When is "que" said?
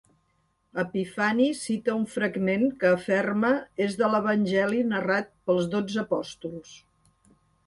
2.83-2.93